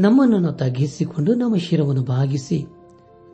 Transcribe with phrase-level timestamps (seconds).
[0.00, 2.66] ನಮ್ಮನ್ನು ತಗ್ಗಿಸಿಕೊಂಡು ನಮ್ಮ ಶಿರವನ್ನು ಭಾಗಿಸಿ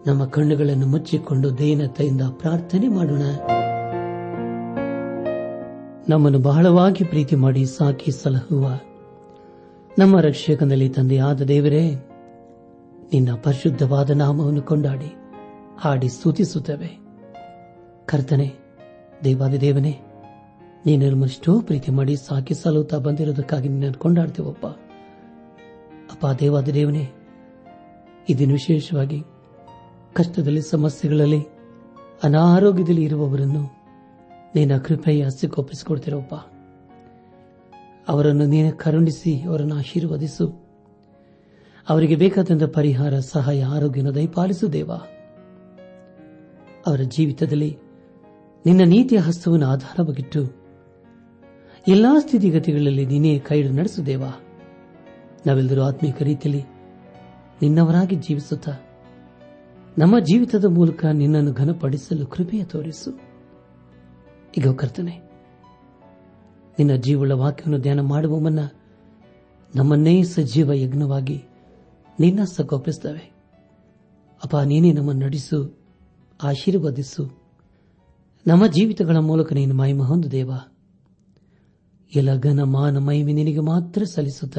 [0.06, 3.22] ನಮ್ಮ ಕಣ್ಣುಗಳನ್ನು ಮುಚ್ಚಿಕೊಂಡು ದೈನತೆಯಿಂದ ಪ್ರಾರ್ಥನೆ ಮಾಡೋಣ.
[6.08, 8.78] ನಮ್ಮನ್ನು ಬಹಳವಾಗಿ ಪ್ರೀತಿ ಮಾಡಿ ಸಾಕಿ ಸಲಹುವ.
[9.98, 11.90] ನಮ್ಮ ರಕ್ಷಕನಲ್ಲಿ ತಂದೆಯಾದ ದೇವರೇ,
[13.12, 15.14] ನಿನ್ನ ಪರಿಶುದ್ಧವಾದ ನಾಮವನ್ನು ಕೊಂಡಾಡಿ,
[15.78, 16.98] ಹಾಡಿ ಸ್ತುತಿಸುತ್ತವೆ.
[18.06, 18.54] ಕರ್ತನೆ
[19.24, 20.00] ದೇವಾದಿ ದೇವನೇ
[20.86, 24.66] ನೀನು ನಮ್ಮಷ್ಟೋ ಪ್ರೀತಿ ಮಾಡಿ ಸಾಕಿ ಸಲುತ್ತಾ ಬಂದಿರೋದಕ್ಕಾಗಿ ನಿನ್ನನ್ನು ಕೊಂಡಾಡ್ತೇವಪ್ಪ.
[26.10, 27.08] ಅಪ್ಪ ದೇವಾದ ದೇವನೇ
[28.28, 29.22] ಇದನ್ನು ವಿಶೇಷವಾಗಿ
[30.12, 31.42] ಕಷ್ಟದಲ್ಲಿ, ಸಮಸ್ಯೆಗಳಲ್ಲಿ,
[32.22, 33.84] ಅನಾರೋಗ್ಯದಲ್ಲಿ ಇರುವವರನ್ನು
[34.54, 36.34] ನಿನ್ನ ಕೃಪೆಯ ಸಿಕ್ಕೊಪ್ಪಿಸಿಕೊಡ್ತಿರೋಪ್ಪ
[38.08, 40.64] ಅವರನ್ನು ನೀನೆ ಕರುಣಿಸಿ, ಅವರನ್ನು ಆಶೀರ್ವದಿಸು.
[41.88, 44.90] ಅವರಿಗೆ ಬೇಕಾದಂಥ ಪರಿಹಾರ, ಸಹಾಯ ಆರೋಗ್ಯನ ದಯಪಾಲಿಸು ದೇವ.
[46.86, 47.78] ಅವರ ಜೀವಿತದಲ್ಲಿ
[48.66, 50.64] ನಿನ್ನ ನೀತಿಯ ಹಸ್ತವನ್ನು ಆಧಾರವಾಗಿಟ್ಟು
[51.88, 54.22] ಎಲ್ಲಾ ಸ್ಥಿತಿಗತಿಗಳಲ್ಲಿ ನೀನೇ ಕೈ ನಡೆಸು ದೇವ.
[55.46, 56.62] ನಾವೆಲ್ಲರೂ ಆತ್ಮೀಕ ರೀತಿಯಲ್ಲಿ
[57.62, 58.72] ನಿನ್ನವರಾಗಿ ಜೀವಿಸುತ್ತಾ
[59.98, 63.10] ನಮ್ಮ ಜೀವಿತದ ಮೂಲಕ ನಿನ್ನನ್ನು ಘನಪಡಿಸಲು ಕೃಪೆಯ ತೋರಿಸು.
[64.58, 65.14] ಈಗ ಕರ್ತನೆ,
[66.78, 68.60] ನಿನ್ನ ಜೀವಳ ವಾಕ್ಯವನ್ನು ಧ್ಯಾನ ಮಾಡುವ ಮುನ್ನ
[69.74, 71.38] ನಮ್ಮನ್ನೇ ಸಜೀವ ಯಜ್ಞವಾಗಿ
[72.20, 73.32] ನಿನ್ನ ಸಗೊಪ್ಪಿಸುತ್ತವೆ
[74.42, 75.58] ಅಪ್ಪ ನೀನೇ ನಮ್ಮನ್ನು ನಡೆಸು,
[76.42, 77.24] ಆಶೀರ್ವದಿಸು.
[78.46, 80.50] ನಮ್ಮ ಜೀವಿತಗಳ ಮೂಲಕ ನೀನು ಮಹಿಮ ಹೊಂದು ದೇವ.
[82.12, 84.58] ಎಲ್ಲ ಘನ ಮಾನ ಮಹಿಮೆ ನಿನಗೆ ಮಾತ್ರ ಸಲ್ಲಿಸುತ್ತ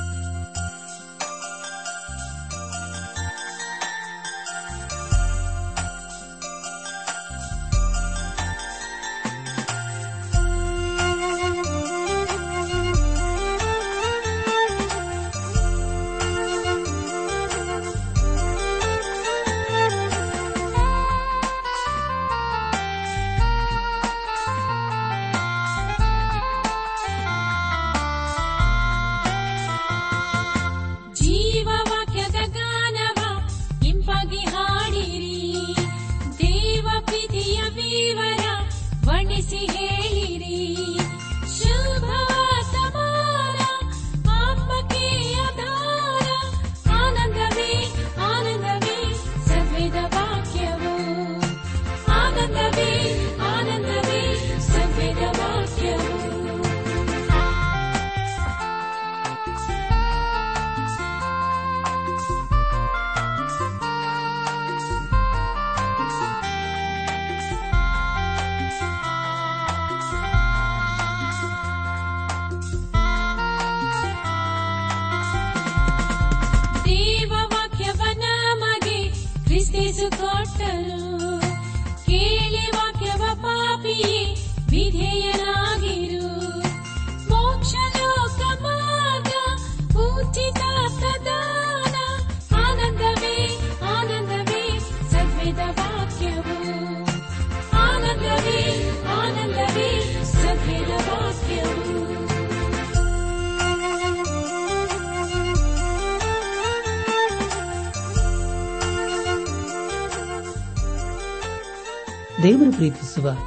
[112.61, 113.37] ದೇವರು ಪ್ರೀತಿಸುವ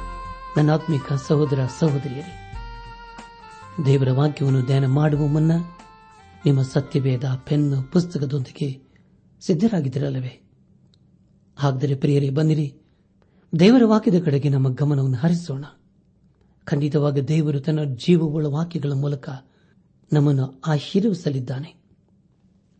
[0.57, 2.53] ನನ್ನಾತ್ಮಿಕ ಸಹೋದರ ಸಹೋದರಿಯರೇ,
[3.85, 5.51] ದೇವರ ವಾಕ್ಯವನ್ನು ಧ್ಯಾನ ಮಾಡುವ ಮುನ್ನ
[6.45, 8.81] ನಿಮ್ಮ ಸತ್ಯವೇದ ಪೆನ್ನು ಪುಸ್ತಕದೊಂದಿಗೆ
[9.41, 10.49] ಸಿದ್ಧರಾಗಿದ್ದಿರಲ್ಲವೇ?
[11.55, 12.77] ಹಾಗಾದರೆ ಪ್ರಿಯರೇ ಬಂದಿರಿ
[13.59, 15.65] ದೇವರ ವಾಕ್ಯದ ಕಡೆಗೆ ನಮ್ಮ ಗಮನವನ್ನು ಹರಿಸೋಣ.
[16.63, 19.29] ಖಂಡಿತವಾಗಿ ದೇವರು ತನ್ನ ಜೀವವುಳ್ಳ ವಾಕ್ಯಗಳ ಮೂಲಕ
[20.13, 21.75] ನಮ್ಮನ್ನು ಆಶೀರ್ವಿಸಲಿದ್ದಾನೆ.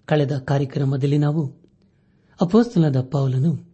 [0.06, 1.56] ಕಳೆದ ಕಾರ್ಯಕ್ರಮದಲ್ಲಿ ನಾವು
[2.42, 3.65] ಅಪೋಸ್ತನಾದ ಪೌಲನು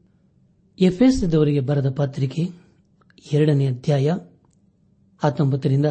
[0.80, 2.50] ಎಫ್ಎಸ್ದವರಿಗೆ ಬರೆದ ಪತ್ರಿಕೆ
[3.34, 4.12] ಎರಡನೇ ಅಧ್ಯಾಯ
[5.18, 5.86] ಹತ್ತೊಂಬತ್ತರಿಂದ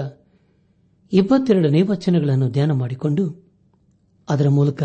[1.12, 3.53] ಇಪ್ಪತ್ತೆರಡನೇ ವಚನಗಳನ್ನು ಧ್ಯಾನ ಮಾಡಿಕೊಂಡು
[4.29, 4.82] ಅದರ ಮೂಲಕ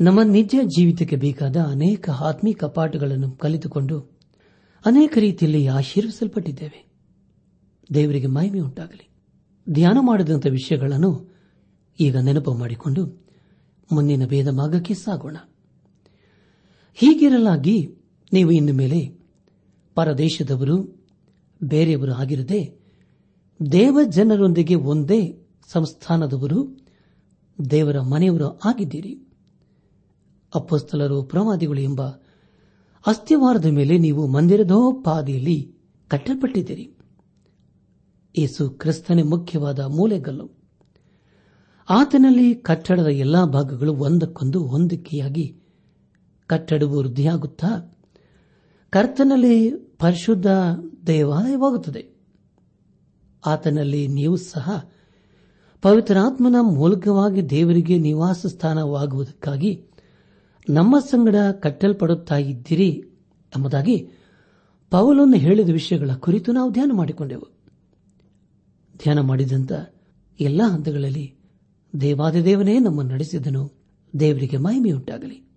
[0.00, 4.00] ನಮ್ಮ ನಿಜ ಜೀವಿತಕ್ಕೆ ಬೇಕಾದ ಅನೇಕ ಆತ್ಮೀಕ ಪಾಠಗಳನ್ನು ಕಲಿತುಕೊಂಡು
[4.86, 6.86] ಅನೇಕ ರೀತಿಯಲ್ಲಿ ಆಶೀರ್ವಿಸಲ್ಪಟ್ಟಿದ್ದೇವೆ.
[7.94, 9.08] ದೇವರಿಗೆ ಮಹಿಮೆ ಉಂಟಾಗಲಿ.
[9.70, 11.34] ಧ್ಯಾನ ಮಾಡಿದಂಥ ವಿಷಯಗಳನ್ನು
[12.00, 13.26] ಈಗ ನೆನಪು ಮಾಡಿಕೊಂಡು
[13.92, 15.36] ಮುಂದಿನ ಭೇದ ಮಾರ್ಗಕ್ಕೆ ಸಾಗೋಣ.
[16.94, 17.94] ಹೀಗಿರಲಾಗಿ
[18.32, 19.18] ನೀವು ಇನ್ನು ಮೇಲೆ
[19.94, 21.06] ಪರದೇಶದವರು,
[21.62, 22.78] ಬೇರೆಯವರು ಆಗಿರದೆ
[23.72, 25.38] ದೇವ ಜನರೊಂದಿಗೆ ಒಂದೇ
[25.68, 26.78] ಸಂಸ್ಥಾನದವರು,
[27.70, 29.20] ದೇವರ ಮನೆಯವರು ಆಗಿದ್ದೀರಿ.
[30.54, 32.02] ಅಪ್ಪಸ್ತಲರು ಪ್ರವಾದಿಗಳು ಎಂಬ
[33.06, 35.74] ಅಸ್ಥಿವಾರದ ಮೇಲೆ ನೀವು ಮಂದಿರದೋಪಾದಿಯಲ್ಲಿ
[36.08, 36.92] ಕಟ್ಟಲ್ಪಟ್ಟಿದ್ದೀರಿ.
[38.38, 40.50] ಯೇಸು ಕ್ರಿಸ್ತನೇ ಮುಖ್ಯವಾದ ಮೂಲೆಗಲ್ಲು.
[41.90, 45.56] ಆತನಲ್ಲಿ ಕಟ್ಟಡದ ಎಲ್ಲಾ ಭಾಗಗಳು ಒಂದಕ್ಕೊಂದು ಹೊಂದಿಕೆಯಾಗಿ
[46.46, 47.93] ಕಟ್ಟಡವು ವೃದ್ಧಿಯಾಗುತ್ತಾ
[48.94, 50.46] ಕರ್ತನಲ್ಲಿ ಪರಿಶುದ್ಧ
[51.06, 52.16] ದೇವಾಲಯವಾಗುತ್ತದೆ.
[53.46, 54.90] ಆತನಲ್ಲಿ ನೀವು ಸಹ
[55.82, 59.84] ಪವಿತ್ರಾತ್ಮನ ಮೂಲಕವಾಗಿ ದೇವರಿಗೆ ನಿವಾಸ ಸ್ಥಾನವಾಗುವುದಕ್ಕಾಗಿ
[60.70, 62.90] ನಮ್ಮ ಸಂಗಡ ಕಟ್ಟಲ್ಪಡುತ್ತಾ ಇದ್ದೀರಿ
[63.56, 63.98] ಎಂಬುದಾಗಿ
[64.90, 67.54] ಪೌಲನ್ನು ಹೇಳಿದ ವಿಷಯಗಳ ಕುರಿತು ನಾವು ಧ್ಯಾನ ಮಾಡಿಕೊಂಡೆವು.
[68.96, 69.72] ಧ್ಯಾನ ಮಾಡಿದಂತ
[70.40, 71.34] ಎಲ್ಲ ಹಂತಗಳಲ್ಲಿ
[72.00, 73.72] ದೇವಾದಿದೇವನೇ ನಮ್ಮನ್ನು ನಡೆಸಿದನು.
[74.20, 75.48] ದೇವರಿಗೆ ಮಹಿಮೆಯುಂಟಾಗಲಿ.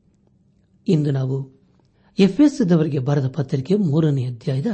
[0.87, 1.56] ಇಂದು ನಾವು
[2.19, 4.65] ಎಫ್ಎಸ್ದವರಿಗೆ ಬರೆದ ಪತ್ರಿಕೆ ಮೂರನೇ ಅಧ್ಯಾಯದ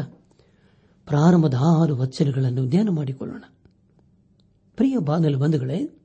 [1.05, 3.43] ಪ್ರಾರಂಭದ ಆರು ವಚನಗಳನ್ನು ಧ್ಯಾನ ಮಾಡಿಕೊಳ್ಳೋಣ.
[4.75, 5.97] ಪ್ರಿಯ ಬಾನಲು ಬಂಧುಗಳೇ,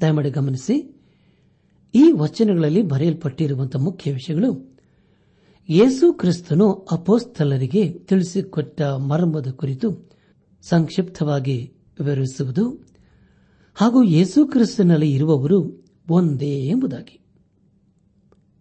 [0.00, 1.02] ದಯಮಾಡಿ ಗಮನಿಸಿ,
[1.94, 4.70] ಈ ವಚನಗಳಲ್ಲಿ ಬರೆಯಲ್ಪಟ್ಟಿರುವಂತಹ ಮುಖ್ಯ ವಿಷಯಗಳು
[5.68, 10.10] ಯೇಸು ಕ್ರಿಸ್ತನು ಅಪೋಸ್ತಲರಿಗೆ ತಿಳಿಸಿಕೊಟ್ಟ ಮರ್ಮದ ಕುರಿತು
[10.62, 12.86] ಸಂಕ್ಷಿಪ್ತವಾಗಿ ವಿವರಿಸುವುದು
[13.74, 17.20] ಹಾಗೂ ಯೇಸು ಕ್ರಿಸ್ತನಲ್ಲಿ ಇರುವವರು ಒಂದೇ ಎಂಬುದಾಗಿ.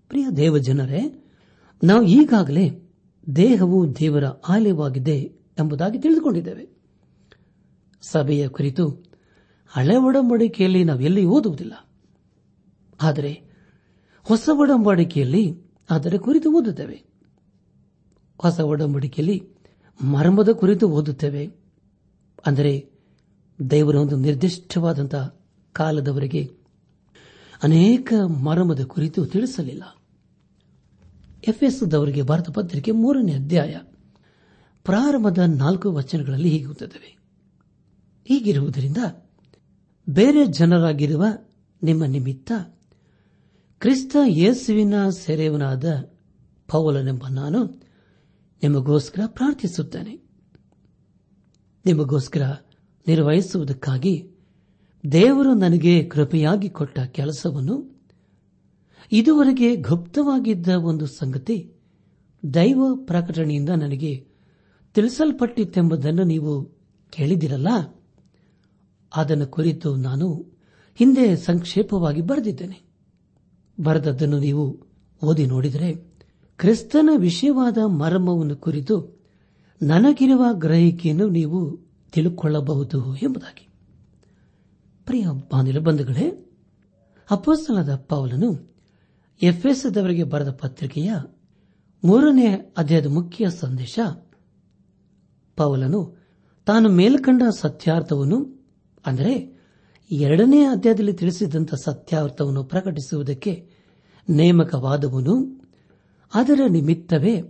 [0.09, 1.18] ಪ್ರಿಯ ದೇವಜನರೇ
[1.83, 2.91] ನಾವು ಈಗಾಗಲೇ
[3.35, 5.21] ದೇಹವು ದೇವರ ಆಲಯವಾಗಿದೆ
[5.59, 6.69] ಎಂಬುದಾಗಿ ತಿಳಿದುಕೊಂಡಿದ್ದೇವೆ.
[8.01, 8.89] ಸಭೆಯ ಕುರಿತು
[9.67, 11.89] ಹಳೆ ಒಡಂಬಡಿಕೆಯಲ್ಲಿ ಎಲ್ಲಿ ಓದುವುದಿಲ್ಲ.
[13.01, 13.43] ಆದರೆ
[14.23, 17.03] ಹೊಸ ಒಡಂಬಡಿಕೆಯಲ್ಲಿ ಅದರ ಕುರಿತು ಓದುತ್ತೇವೆ.
[18.37, 19.49] ಹೊಸ ಒಡಂಬಡಿಕೆಯಲ್ಲಿ
[20.03, 21.49] ಮರ್ಮದ ಕುರಿತು ಓದುತ್ತೇವೆ.
[22.45, 22.89] ಅಂದರೆ
[23.69, 25.39] ದೇವರ ಒಂದು ನಿರ್ದಿಷ್ಟವಾದಂತಹ
[25.73, 26.51] ಕಾಲದವರೆಗೆ
[27.63, 29.98] ಅನೇಕ ಮರ್ಮದ ಕುರಿತು ತಿಳಿಸಲಿಲ್ಲ.
[31.47, 33.77] ಎಫ್ಎಸ್ದವರಿಗೆ ಭಾರತ ಪತ್ರಿಕೆ ಮೂರನೇ ಅಧ್ಯಾಯ.
[34.83, 37.17] ಪ್ರಾರಂಭದ ನಾಲ್ಕು ವಚನಗಳಲ್ಲಿ ಹೀಗುತ್ತವೆ
[38.25, 38.97] ಹೀಗಿರುವುದರಿಂದ
[40.09, 41.25] ಬೇರೆ ಜನರಾಗಿರುವ
[41.83, 42.51] ನಿಮ್ಮ ನಿಮಿತ್ತ
[43.79, 46.11] ಕ್ರಿಸ್ತ ಯೇಸುವಿನ ಸೆರೆಯವನಾದ
[46.67, 47.65] ಪೌಲನೆಂಬ ನಾನು
[48.63, 50.29] ನಿಮಗೋಸ್ಕರ ಪ್ರಾರ್ಥಿಸುತ್ತೇನೆ.
[51.85, 52.41] ನಿಮಗೋಸ್ಕರ
[53.07, 54.31] ನಿರ್ವಹಿಸುವುದಕ್ಕಾಗಿ
[55.11, 57.98] ದೇವರು ನನಗೆ ಕೃಪೆಯಾಗಿ ಕೊಟ್ಟ ಕೆಲಸವನ್ನು
[59.11, 61.73] ಇದುವರೆಗೆ ಗುಪ್ತವಾಗಿದ್ದ ಒಂದು ಸಂಗತಿ
[62.53, 64.27] ದೈವ ಪ್ರಕಟಣೆಯಿಂದ ನನಗೆ
[64.93, 66.65] ತಿಳಿಸಲ್ಪಟ್ಟಿತ್ತೆಂಬುದನ್ನು ನೀವು
[67.09, 67.67] ಕೇಳಿದಿರಲ್ಲ
[69.15, 70.33] ಅದನ್ನು ಕುರಿತು ನಾನು
[70.95, 72.81] ಹಿಂದೆ ಸಂಕ್ಷೇಪವಾಗಿ ಬರೆದಿದ್ದೇನೆ.
[73.83, 74.79] ಬರೆದದ್ದನ್ನು ನೀವು
[75.23, 75.93] ಓದಿ ನೋಡಿದರೆ
[76.57, 79.21] ಕ್ರಿಸ್ತನ ವಿಷಯವಾದ ಮರ್ಮವನ್ನು ಕುರಿತು
[79.81, 81.79] ನನಗಿರುವ ಗ್ರಹಿಕೆಯನ್ನು ನೀವು
[82.11, 83.67] ತಿಳುಕೊಳ್ಳಬಹುದು ಎಂಬುದಾಗಿ.
[85.05, 86.51] ಪ್ರಿಯ ಬಾನಿಲ ಬಂಧುಗಳೇ
[87.31, 88.68] ಅಪ್ಪಸ್ತನದ ಪೌಲನು
[89.41, 91.13] ಎಫ್ಎಸ್ದವರಿಗೆ ಬರೆದ ಪತ್ರಿಕೆಯ
[92.03, 93.99] ಮೂರನೇ ಅಧ್ಯಾಯದ ಮುಖ್ಯ ಸಂದೇಶ,
[95.55, 96.17] ಪೌಲನು
[96.65, 98.67] ತಾನು ಮೇಲ್ಕಂಡ ಸತ್ಯಾರ್ಥವನ್ನು,
[99.05, 99.59] ಅಂದರೆ
[100.11, 103.69] ಎರಡನೇ ಅಧ್ಯಾಯದಲ್ಲಿ ತಿಳಿಸಿದಂಥ ಸತ್ಯಾರ್ಥವನ್ನು ಪ್ರಕಟಿಸುವುದಕ್ಕೆ
[104.29, 105.63] ನೇಮಕವಾದವನು,
[106.33, 107.41] ಅದರ ನಿಮಿತ್ತವೇ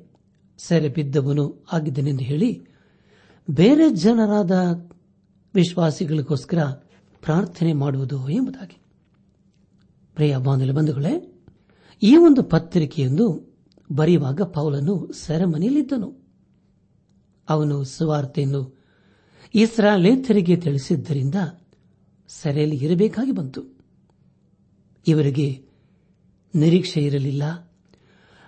[0.57, 2.62] ಸೆರೆ ಬಿದ್ದವನು ಆಗಿದ್ದನೆಂದು ಹೇಳಿ
[3.50, 4.51] ಬೇರೆ ಜನರಾದ
[5.53, 6.63] ವಿಶ್ವಾಸಿಗಳಿಗೋಸ್ಕರ
[7.21, 8.81] ಪ್ರಾರ್ಥನೆ ಮಾಡುವುದು ಎಂಬುದಾಗಿ.
[10.15, 11.28] ಪ್ರಿಯ ಬಾಂಧವ ಬಂಧುಗಳೇ
[12.01, 13.25] ಈ ಒಂದು ಪತ್ರಿಕೆಯನ್ನು
[13.91, 16.10] ಬರೆಯುವಾಗ ಪೌಲನು ಸೆರೆಮನೆಯಲ್ಲಿದ್ದನು.
[17.50, 18.62] ಅವನು ಸುವಾರ್ತೆಯನ್ನು
[19.56, 21.36] ಇಸ್ರಾಲೇತರಿಗೆ ತಿಳಿಸಿದ್ದರಿಂದ
[22.29, 23.62] ಸೆರೆಯಲ್ಲಿ ಇರಬೇಕಾಗಿ ಬಂತು.
[25.08, 25.65] ಇವರಿಗೆ
[26.56, 27.44] ನಿರೀಕ್ಷೆ ಇರಲಿಲ್ಲ,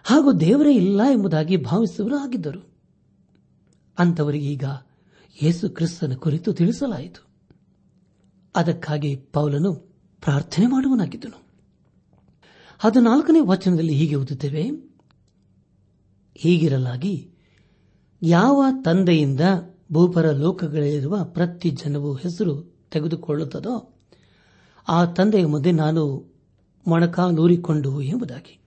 [0.03, 2.61] ಹಾಗೂ ದೇವರೇ ಇಲ್ಲ ಎಂಬುದಾಗಿ ಭಾವಿಸುವರು ಆಗಿದ್ದರು.
[3.97, 4.63] ಅಂತವರಿಗೆ ಈಗ
[5.43, 7.27] ಯೇಸು ಕ್ರಿಸ್ತನ ಕುರಿತು ತಿಳಿಸಲಾಯಿತು.
[8.55, 9.73] ಅದಕ್ಕಾಗಿ ಪೌಲನು
[10.23, 11.50] ಪ್ರಾರ್ಥನೆ ಮಾಡುವನಾಗಿದ್ದನು.
[12.83, 14.71] ಹದಿನಾಲ್ಕನೇ ವಚನದಲ್ಲಿ ಹೀಗೆ ಓದುತ್ತೇವೆ.
[16.35, 17.31] ಹೀಗಿರಲಾಗಿ,
[18.21, 19.39] ಯಾವ ತಂದೆಯಿಂದ
[19.93, 23.93] ಭೂಪರ ಲೋಕಗಳಲ್ಲಿರುವ ಪ್ರತಿ ಜನವು ಹೆಸರು ತೆಗೆದುಕೊಳ್ಳುತ್ತದೋ,
[24.87, 26.33] ಆ ತಂದೆಯ ಮುಂದೆ ನಾನು
[26.87, 28.61] ಮೊಣಕಾಲೂರಿಕೊಂಡು ಎಂಬುದಾಗಿ.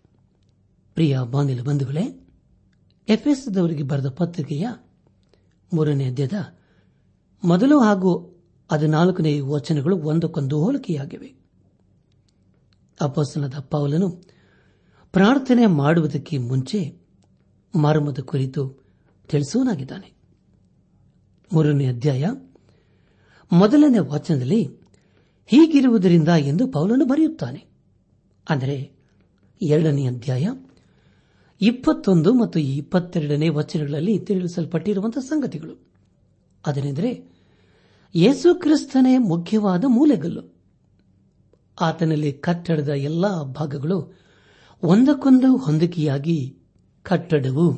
[0.94, 2.28] ಪ್ರಿಯ ಬಾನಿಲ ಬಂಧುಗಳೇ
[3.08, 4.68] ಎಫ್ಎಸ್ದವರಿಗೆ ಬರೆದ ಪತ್ರಿಕೆಯ
[5.74, 6.32] ಮೂರನೇ ಅಧ್ಯದ
[7.44, 8.42] ಮೊದಲು ಹಾಗೂ
[8.72, 11.43] ಹದಿನಾಲ್ಕನೇ ವಚನಗಳು ಒಂದಕ್ಕೊಂದು ಹೋಲಿಕೆಯಾಗಿವೆ.
[13.00, 14.08] ಅಪಸನದ ಪೌಲನು
[15.12, 16.98] ಪ್ರಾರ್ಥನೆ ಮಾಡುವುದಕ್ಕೆ ಮುಂಚೆ
[17.74, 18.84] ಮರ್ಮದ ಕುರಿತು
[19.28, 20.14] ತಿಳಿಸುವನಾಗಿದ್ದಾನೆ
[21.52, 22.26] ಮೂರನೇ ಅಧ್ಯಾಯ
[23.52, 24.68] ಮೊದಲನೇ ವಚನದಲ್ಲಿ
[25.46, 27.64] ಹೀಗಿರುವುದರಿಂದ ಎಂದು ಪೌಲನು ಬರೆಯುತ್ತಾನೆ.
[28.48, 28.92] ಅಂದರೆ
[29.62, 30.48] ಎರಡನೇ ಅಧ್ಯಾಯ
[31.60, 35.86] ಇಪ್ಪತ್ತೊಂದು ಮತ್ತು ಇಪ್ಪತ್ತೆರಡನೇ ವಚನಗಳಲ್ಲಿ ತಿಳಿಸಲ್ಪಟ್ಟಿರುವಂತಹ ಸಂಗತಿಗಳು.
[36.66, 37.30] ಅದನೆಂದರೆ
[38.14, 40.53] ಯೇಸು ಕ್ರಿಸ್ತನೇ ಮುಖ್ಯವಾದ ಮೂಲೆಗಲ್ಲು.
[41.80, 44.18] ಆತನಲ್ಲಿ ಕಟ್ಟಡದ ಎಲ್ಲಾ ಭಾಗಗಳು
[44.82, 46.58] ಒಂದಕ್ಕೊಂದು ಹೊಂದಿಕೆಯಾಗಿ
[47.02, 47.72] ಕಟ್ಟಡವು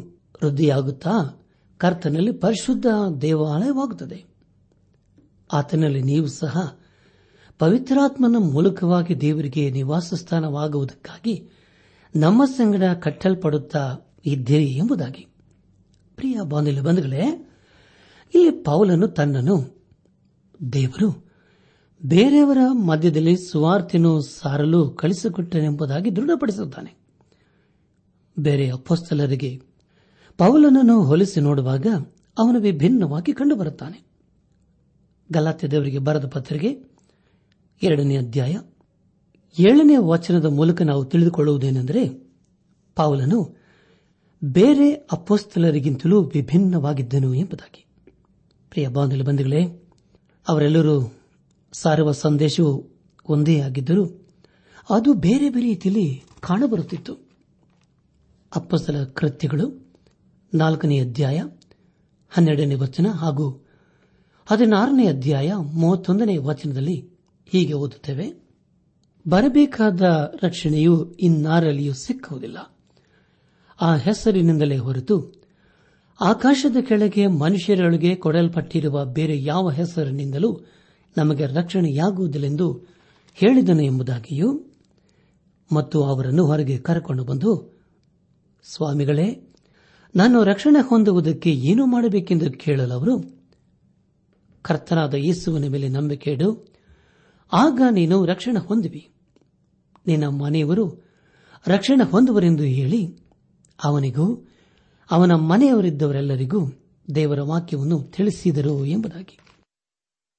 [0.44, 1.42] ವೃದ್ಧಿಯಾಗುತ್ತಾ
[1.78, 2.86] ಕರ್ತನಲ್ಲಿ ಪರಿಶುದ್ಧ
[3.20, 4.24] ದೇವಾಲಯವಾಗುತ್ತದೆ.
[5.52, 6.78] ಆತನಲ್ಲಿ ನೀವು ಸಹ
[7.58, 11.50] ಪವಿತ್ರಾತ್ಮನ ಮೂಲಕವಾಗಿ ದೇವರಿಗೆ ನಿವಾಸ ಸ್ಥಾನವಾಗುವುದಕ್ಕಾಗಿ
[12.16, 15.26] ನಮ್ಮ ಸಂಗಡ ಕಟ್ಟಲ್ಪಡುತ್ತಾ ಇದ್ದೀರಿ ಎಂಬುದಾಗಿ.
[16.16, 17.52] ಪ್ರಿಯ ಬಾಂಧವ್ಯ ಬಂಧುಗಳೇ,
[18.34, 19.84] ಇಲ್ಲಿ ಪೌಲನು ತನ್ನನ್ನು
[20.72, 21.25] ದೇವರು
[22.04, 26.94] ಬೇರೆಯವರ ಮಧ್ಯದಲ್ಲಿ ಸುವಾರ್ತೆಯನ್ನು ಸಾರಲು ಕಳಿಸಿಕೊಟ್ಟನೆಂಬುದಾಗಿ ದೃಢಪಡಿಸುತ್ತಾನೆ.
[28.38, 29.62] ಬೇರೆ ಅಪ್ಪಸ್ತಲರಿಗೆ
[30.38, 31.86] ಪೌಲನನ್ನು ಹೋಲಿಸಿ ನೋಡುವಾಗ
[32.38, 34.06] ಅವನು ವಿಭಿನ್ನವಾಗಿ ಕಂಡುಬರುತ್ತಾನೆ.
[35.32, 36.84] ಗಲಾತ್ಯದವರಿಗೆ ಬರೆದ ಪತ್ರಿಕೆ
[37.82, 38.56] ಎರಡನೇ ಅಧ್ಯಾಯ
[39.58, 42.08] ಏಳನೇ ವಚನದ ಮೂಲಕ ನಾವು ತಿಳಿದುಕೊಳ್ಳುವುದೇನೆಂದರೆ
[42.96, 43.56] ಪೌಲನು
[44.44, 47.86] ಬೇರೆ ಅಪ್ಪಸ್ತಲರಿಗಿಂತಲೂ ವಿಭಿನ್ನವಾಗಿದ್ದನು ಎಂಬುದಾಗಿ.
[48.70, 49.90] ಪ್ರಿಯ ಬಾಂಧವ್ಯ ಬಂಧುಗಳೇ,
[50.48, 51.15] ಅವರೆಲ್ಲರೂ
[51.80, 52.90] ಸಾರುವ ಸಂದೇಶವು
[53.28, 54.06] ಒಂದೇ ಆಗಿದ್ದರೂ
[54.90, 57.14] ಅದು ಬೇರೆ ಬೇರೆ ರೀತಿಯಲ್ಲಿ ಕಾಣಬರುತ್ತಿತ್ತು.
[58.56, 59.92] ಅಪ್ಪಸಲ ಕೃತ್ಯಗಳು
[60.54, 61.42] ನಾಲ್ಕನೇ ಅಧ್ಯಾಯ,
[62.30, 63.66] ಹನ್ನೆರಡನೇ ವಚನ ಹಾಗೂ
[64.46, 67.10] ಹದಿನಾರನೇ ಅಧ್ಯಾಯ, ಮೂವತ್ತೊಂದನೇ ವಚನದಲ್ಲಿ
[67.46, 68.46] ಹೀಗೆ ಓದುತ್ತೇವೆ.
[69.28, 70.02] ಬರಬೇಕಾದ
[70.42, 72.76] ರಕ್ಷಣೆಯು ಇನ್ನಾರಲ್ಲಿಯೂ ಸಿಕ್ಕುವುದಿಲ್ಲ.
[73.80, 75.34] ಆ ಹೆಸರಿನಿಂದಲೇ ಹೊರತು
[76.20, 80.60] ಆಕಾಶದ ಕೆಳಗೆ ಮನುಷ್ಯರೊಳಗೆ ಕೊಡಲ್ಪಟ್ಟಿರುವ ಬೇರೆ ಯಾವ ಹೆಸರಿನಿಂದಲೂ
[81.16, 82.84] ನಮಗೆ ರಕ್ಷಣೆಯಾಗುವುದಿಲ್ಲೆಂದು
[83.34, 84.60] ಹೇಳಿದನು ಎಂಬುದಾಗಿಯೂ
[85.72, 87.80] ಮತ್ತು ಅವರನ್ನು ಹೊರಗೆ ಕರೆಕೊಂಡು ಬಂದು,
[88.62, 89.54] ಸ್ವಾಮಿಗಳೇ,
[90.16, 93.44] ನಾನು ರಕ್ಷಣೆ ಹೊಂದುವುದಕ್ಕೆ ಏನು ಮಾಡಬೇಕೆಂದು ಕೇಳಲು ಅವರು
[94.62, 96.74] ಕರ್ತನಾದ ಯೇಸುವಿನ ಮೇಲೆ ನಂಬಿಕೆ ಇಡು,
[97.52, 99.08] ಆಗ ನೀನು ರಕ್ಷಣೆ ಹೊಂದುವಿ.
[100.06, 101.04] ನಿನ್ನ ಮನೆಯವರು
[101.66, 103.18] ರಕ್ಷಣೆ ಹೊಂದುವರೆಂದು ಹೇಳಿ,
[103.84, 104.48] ಅವನಿಗೂ,
[105.10, 106.66] ಅವನ ಮನೆಯವರಿದ್ದವರೆಲ್ಲರಿಗೂ
[107.14, 109.38] ದೇವರ ವಾಕ್ಯವನ್ನು ತಿಳಿಸಿದರು ಎಂಬುದಾಗಿ.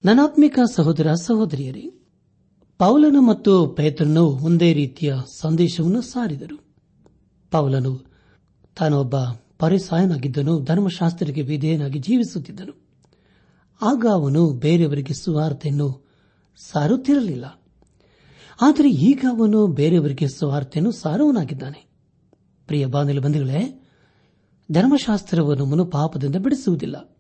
[0.08, 1.90] ನನಾತ್ಮಿಕ ಸಹೋದರ ಸಹೋದರಿಯರೇ,
[2.78, 6.64] ಪೌಲನು ಮತ್ತು ಪೇತ್ರನು ಒಂದೇ ರೀತಿಯ ಸಂದೇಶವನ್ನು ಸಾರಿದರು.
[7.52, 8.06] ಪೌಲನು
[8.76, 9.16] ತಾನೊಬ್ಬ
[9.60, 12.88] ಪರಿಸಾಯನಾಗಿದ್ದನು, ಧರ್ಮಶಾಸ್ತ್ರಕ್ಕೆ ವಿಧೇಯನಾಗಿ ಜೀವಿಸುತ್ತಿದ್ದನು.
[13.82, 16.08] ಆಗ ಅವನು ಬೇರೆಯವರಿಗೆ ಸುವಾರ್ತೆಯನ್ನು
[16.58, 17.62] ಸಾರುತ್ತಿರಲಿಲ್ಲ.
[18.62, 21.88] ಆದರೆ ಈಗ ಅವನು ಬೇರೆಯವರಿಗೆ ಸುವಾರ್ತೆಯನ್ನು ಸಾರುವನಾಗಿದ್ದಾನೆ
[22.68, 23.88] ಪ್ರಿಯ ಬಾಂಧವ್ಯ ಬಂಧುಗಳೇ,
[24.72, 27.17] ಧರ್ಮಶಾಸ್ತ್ರವನ್ನು ಮನು ಪಾಪದಿಂದ ಬಿಡಿಸುವುದಿಲ್ಲ.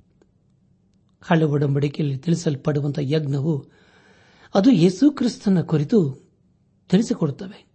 [1.21, 3.65] ಹಳೆ ಒಡಂಬಡಿಕೆಯಲ್ಲಿ ತಿಳಿಸಲ್ಪಡುವಂತಹ ಯಜ್ಞವು
[4.55, 6.27] ಅದು ಯೇಸು ಕ್ರಿಸ್ತನ ಕುರಿತು
[6.89, 7.67] ತಿಳಿಸಿಕೊಡುತ್ತವೆ.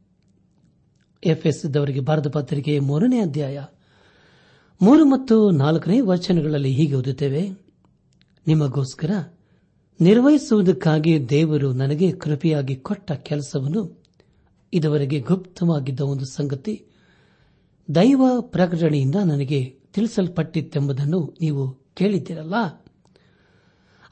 [1.24, 3.64] ಎಫ್ಎಸ್ದವರಿಗೆ ಭಾರತ ಪತ್ರಿಕೆ ಮೂರನೇ ಅಧ್ಯಾಯ
[4.82, 7.50] ಮೂರು ಮತ್ತು ನಾಲ್ಕನೇ ವಚನಗಳಲ್ಲಿ ಹೀಗೆ ಓದುತ್ತೇವೆ.
[8.46, 9.10] ನಿಮಗೋಸ್ಕರ
[10.00, 14.02] ನಿರ್ವಹಿಸುವುದಕ್ಕಾಗಿ ದೇವರು ನನಗೆ ಕೃಪೆಯಾಗಿ ಕೊಟ್ಟ ಕೆಲಸವನ್ನು
[14.72, 16.86] ಇದುವರೆಗೆ ಗುಪ್ತವಾಗಿದ್ದ ಒಂದು ಸಂಗತಿ
[17.94, 22.54] ದೈವ ಪ್ರಕಟಣೆಯಿಂದ ನನಗೆ ತಿಳಿಸಲ್ಪಟ್ಟಿತ್ತೆಂಬುದನ್ನು ನೀವು ಕೇಳಿದ್ದೀರಲ್ಲ?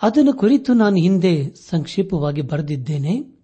[0.02, 3.40] ಅದನ್ನು ಕುರಿತು ನಾನು ಹಿಂದೆ ಸಂಕ್ಷೇಪವಾಗಿ ಬರೆದಿದ್ದೇನೆ.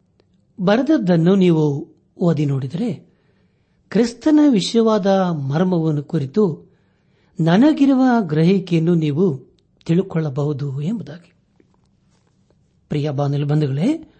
[0.60, 3.14] ಬರೆದದ್ದನ್ನು ನೀವು ಓದಿ ನೋಡಿದರೆ,
[3.90, 6.72] ಕ್ರಿಸ್ತನ ವಿಷಯವಾದ ಮರ್ಮವನ್ನು ಕುರಿತು
[7.40, 9.38] ನನಗಿರುವ ಗ್ರಹಿಕೆಯನ್ನು ನೀವು
[9.86, 11.32] ತಿಳುಕೊಳ್ಳಬಹುದು ಎಂಬುದಾಗಿ.
[12.88, 14.12] ಪ್ರಿಯ ಬಾಂಧುಗಳೇ,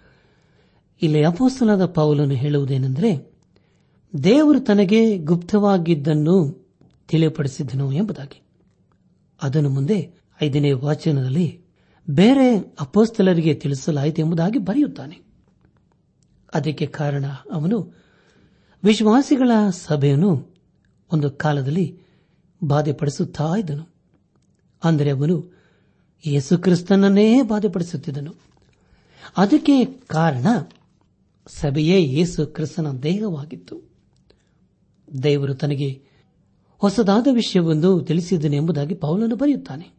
[1.03, 3.33] ಇಲ್ಲಿ ಅಪೋಸ್ತಲಾದ ಪೌಲನ್ನು ಹೇಳುವುದೇನೆಂದರೆ,
[4.25, 6.67] ದೇವರು ತನಗೆ ಗುಪ್ತವಾಗಿದ್ದನ್ನು
[7.09, 8.43] ತಿಳಿಯಪಡಿಸಿದ್ದನು ಎಂಬುದಾಗಿ.
[9.43, 10.11] ಅದನ್ನು ಮುಂದೆ
[10.43, 11.66] ಐದನೇ ವಾಚನದಲ್ಲಿ
[12.11, 15.21] ಬೇರೆ ಅಪೋಸ್ತಲರಿಗೆ ತಿಳಿಸಲಾಯಿತು ಎಂಬುದಾಗಿ ಬರೆಯುತ್ತಾನೆ.
[16.55, 17.95] ಅದಕ್ಕೆ ಕಾರಣ ಅವನು
[18.85, 20.57] ವಿಶ್ವಾಸಿಗಳ ಸಭೆಯನ್ನು
[21.13, 21.99] ಒಂದು ಕಾಲದಲ್ಲಿ
[22.65, 23.95] ಬಾಧೆಪಡಿಸುತ್ತಾ ಇದ್ದನು.
[24.85, 25.57] ಅಂದರೆ ಅವನು
[26.27, 28.35] ಯೇಸುಕ್ರಿಸ್ತನನ್ನೇ ಬಾಧೆಪಡಿಸುತ್ತಿದ್ದನು.
[29.37, 30.47] ಅದಕ್ಕೆ ಕಾರಣ
[31.47, 33.81] ಸಭೆಯೇ ಯೇಸು ಕ್ರಿಸ್ತನ ದೇಹವಾಗಿತ್ತು.
[35.23, 36.03] ದೇವರು ತನಗೆ
[36.79, 39.96] ಹೊಸದಾದ ವಿಷಯವೊಂದು ತಿಳಿಸಿದನೆಂಬುದಾಗಿ ಪೌಲನು ಬರೆಯುತ್ತಾನೆ.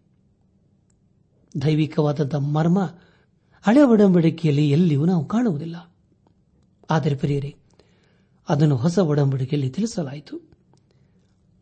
[1.61, 2.83] ದೈವಿಕವಾದಂಥ ಮರ್ಮ,
[3.61, 5.93] ಹಳೆ ಒಡಂಬಡಿಕೆಯಲ್ಲಿ ಎಲ್ಲಿಯೂ ನಾವು ಕಾಣುವುದಿಲ್ಲ.
[6.89, 7.55] ಆದರೆ ಪ್ರಿಯರೇ,
[8.49, 10.49] ಅದನ್ನು ಹೊಸ ಒಡಂಬಡಿಕೆಯಲ್ಲಿ ತಿಳಿಸಲಾಯಿತು.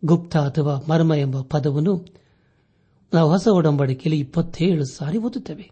[0.05, 2.05] ಗುಪ್ತ ಅಥವಾ ಮರ್ಮ ಎಂಬ ಪದವನ್ನು
[3.13, 5.71] ನಾವು ಹೊಸ ಒಡಂಬಡಿಕೆಯಲ್ಲಿ ಇಪ್ಪತ್ತೇಳು ಸಾರಿ ಓದುತ್ತೇವೆ.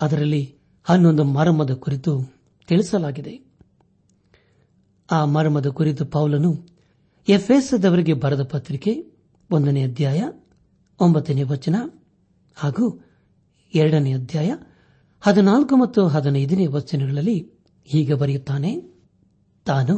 [0.00, 2.34] ಅದರಲ್ಲಿ ಹನ್ನೊಂದು ಮರ್ಮದ ಕುರಿತು
[2.66, 3.46] ತಿಳಿಸಲಾಗಿದೆ.
[5.10, 6.66] ಆ ಮರ್ಮದ ಕುರಿತು ಪೌಲನು
[7.28, 9.06] ಎಫ್ಎಸ್ದವರಿಗೆ ಬರೆದ ಪತ್ರಿಕೆ
[9.50, 10.22] ಒಂದನೇ ಅಧ್ಯಾಯ
[11.00, 11.74] ಒಂಬತ್ತನೇ ವಚನ
[12.54, 13.05] ಹಾಗೂ
[13.76, 14.50] ಎರಡನೇ ಅಧ್ಯಾಯ
[15.20, 17.52] ಹದಿನಾಲ್ಕು ಮತ್ತು ಹದಿನೈದನೇ ವಚನಗಳಲ್ಲಿ
[17.84, 18.70] ಹೀಗೆ ಬರೆಯುತ್ತಾನೆ,
[19.64, 19.96] ತಾನು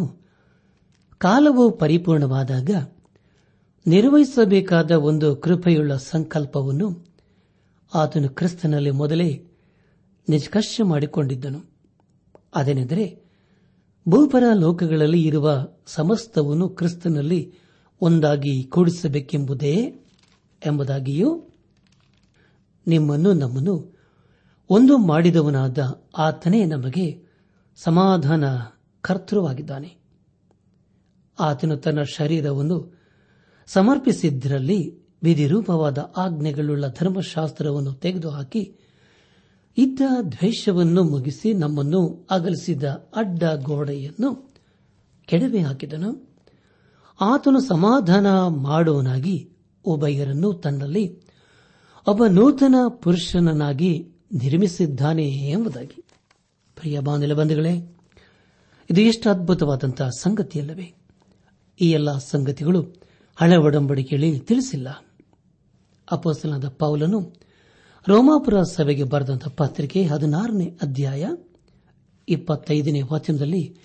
[1.18, 2.70] ಕಾಲವು ಪರಿಪೂರ್ಣವಾದಾಗ
[3.86, 6.88] ನಿರ್ವಹಿಸಬೇಕಾದ ಒಂದು ಕೃಪೆಯುಳ್ಳ ಸಂಕಲ್ಪವನ್ನು
[7.94, 9.30] ಆತನು ಕ್ರಿಸ್ತನಲ್ಲಿ ಮೊದಲೇ
[10.28, 11.60] ನಿಷ್ಕರ್ಷ ಮಾಡಿಕೊಂಡಿದ್ದನು.
[12.54, 13.04] ಅದೇನೆಂದರೆ
[14.08, 17.54] ಭೂಪರ ಲೋಕಗಳಲ್ಲಿ ಇರುವ ಸಮಸ್ತವನ್ನು ಕ್ರಿಸ್ತನಲ್ಲಿ
[18.00, 19.74] ಒಂದಾಗಿ ಕೂಡಿಸಬೇಕೆಂಬುದೇ
[20.66, 21.47] ಎಂಬುದಾಗಿಯೂ
[22.88, 23.98] ನಿಮ್ಮನ್ನು ನಮ್ಮನ್ನು
[24.70, 25.78] ಒಂದು ಮಾಡಿದವನಾದ
[26.18, 27.26] ಆತನೇ ನಮಗೆ
[27.76, 28.44] ಸಮಾಧಾನ
[29.00, 29.96] ಕರ್ತೃವಾಗಿದ್ದಾನೆ.
[31.40, 32.98] ಆತನು ತನ್ನ ಶರೀರವನ್ನು
[33.66, 38.76] ಸಮರ್ಪಿಸಿದ್ದರಲ್ಲಿ ವಿಧಿರೂಪವಾದ ಆಜ್ಞೆಗಳುಳ್ಳ ಧರ್ಮಶಾಸ್ತ್ರವನ್ನು ತೆಗೆದುಹಾಕಿ
[39.76, 40.00] ಇದ್ದ
[40.32, 42.84] ದ್ವೇಷವನ್ನು ಮುಗಿಸಿ ನಮ್ಮನ್ನು ಅಗಲಿಸಿದ
[43.16, 44.54] ಅಡ್ಡ ಗೋಡೆಯನ್ನು
[45.26, 46.28] ಕೆಡವೆ ಹಾಕಿದನು.
[47.20, 49.50] ಆತನು ಸಮಾಧಾನ ಮಾಡುವನಾಗಿ
[49.84, 51.27] ಉಭಯರನ್ನು ತನ್ನಲ್ಲಿ
[52.08, 56.04] ಒಬ್ಬ ನೂತನ ಪುರುಷನನ್ನಾಗಿ ನಿರ್ಮಿಸಿದ್ದಾನೆ ಎಂಬುದಾಗಿ.
[56.76, 57.76] ಪ್ರಿಯ ಬಾಂಧವ ಬಂಧುಗಳೇ,
[58.90, 60.94] ಇದು ಎಷ್ಟು ಅದ್ಭುತವಾದಂತಹ ಸಂಗತಿಯಲ್ಲವೇ?
[61.80, 62.82] ಈ ಎಲ್ಲ ಸಂಗತಿಗಳು
[63.36, 65.04] ಹಳೆ ಒಡಂಬಡಿಕೆಯಲ್ಲಿ ತಿಳಿಸಿಲ್ಲ.
[66.12, 67.32] ಅಪೋಸಲಾದ ಪೌಲನು
[68.08, 71.26] ರೋಮಾಪುರ ಸಭೆಗೆ ಬರೆದಂತಹ ಪತ್ರಿಕೆ ಹದಿನಾರನೇ ಅಧ್ಯಾಯ
[72.28, 73.76] ಇಪ್ಪತ್ತೈದನೇ ವಚನದಲ್ಲಿ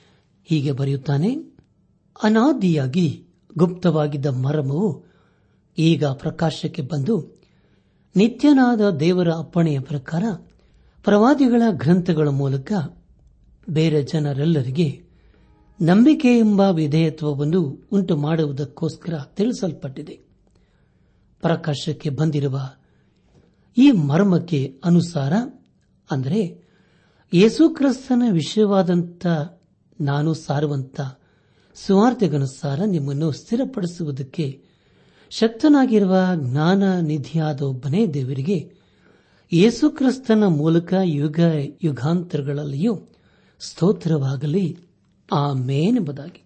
[0.46, 1.36] ಹೀಗೆ ಬರೆಯುತ್ತಾನೆ,
[2.24, 3.28] ಅನಾದಿಯಾಗಿ
[3.58, 5.06] ಗುಪ್ತವಾಗಿದ್ದ ಮರಮವು
[5.78, 7.43] ಈಗ ಪ್ರಕಾಶಕ್ಕೆ ಬಂದು
[8.16, 10.24] ನಿತ್ಯನಾದ ದೇವರ ಅಪ್ಪಣೆಯ ಪ್ರಕಾರ
[11.04, 12.74] ಪ್ರವಾದಿಗಳ ಗ್ರಂಥಗಳ ಮೂಲಕ
[13.70, 15.04] ಬೇರೆ ಜನರೆಲ್ಲರಿಗೆ
[15.82, 20.20] ನಂಬಿಕೆ ಎಂಬ ವಿಧೇಯತ್ವವನ್ನು ಉಂಟು ಮಾಡುವುದಕ್ಕೋಸ್ಕರ ತಿಳಿಸಲ್ಪಟ್ಟಿದೆ.
[21.42, 22.70] ಪ್ರಕಾಶಕ್ಕೆ ಬಂದಿರುವ
[23.78, 25.34] ಈ ಮರ್ಮಕ್ಕೆ ಅನುಸಾರ
[26.12, 26.64] ಅಂದರೆ
[27.34, 29.28] ಯೇಸುಕ್ರಿಸ್ತನ ವಿಷಯವಾದಂಥ
[30.02, 31.02] ನಾನು ಸಾರುವಂತ
[31.76, 34.63] ಸುವಾರ್ತೆಗನುಸಾರ ನಿಮ್ಮನ್ನು ಸ್ಥಿರಪಡಿಸುವುದಕ್ಕೆ
[35.40, 38.74] ಶಕ್ತನಾಗಿರುವ ಜ್ಞಾನ ನಿಧಿಯಾದ ಒಬ್ಬನೇ ದೇವರಿಗೆ
[39.54, 41.40] ಯೇಸುಕ್ರಿಸ್ತನ ಮೂಲಕ ಯುಗ
[41.84, 43.02] ಯುಗಾಂತರಗಳಲ್ಲಿಯೂ
[43.60, 44.78] ಸ್ತೋತ್ರವಾಗಲಿ.
[45.32, 46.44] ಆ ಮೇನೆಂಬುದಾಗಿ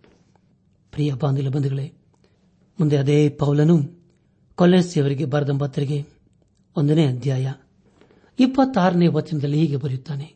[0.91, 1.93] ಪ್ರಿಯ ಬಾಂಧವ ಬಂಧುಗಳೇ,
[2.79, 3.77] ಮುಂದೆ ಅದೇ ಪೌಲನು
[4.55, 6.05] ಕೊಲೆಸಿಯವರಿಗೆ ಬರೆದ ಪತ್ರಿಕೆ
[6.77, 7.53] ಒಂದನೇ ಅಧ್ಯಾಯ
[8.39, 10.33] ಇಪ್ಪತ್ತಾರನೇ ವಚನದಲ್ಲಿ ಹೀಗೆ ಬರೆಯುತ್ತಾನೆ.